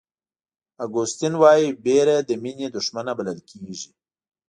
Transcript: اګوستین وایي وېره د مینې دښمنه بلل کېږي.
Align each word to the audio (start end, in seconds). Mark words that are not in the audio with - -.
اګوستین 0.85 1.33
وایي 1.41 1.67
وېره 1.83 2.17
د 2.27 2.29
مینې 2.43 2.67
دښمنه 2.75 3.11
بلل 3.17 3.39
کېږي. 3.49 3.89